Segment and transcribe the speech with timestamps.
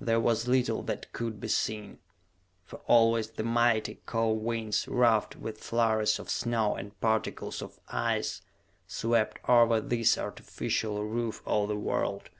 [0.00, 2.00] There was little that could be seen,
[2.64, 8.42] for always the mighty, cold winds, ruffed with flurries of snow and particles of ice,
[8.88, 12.30] swept over this artificial roof of the world.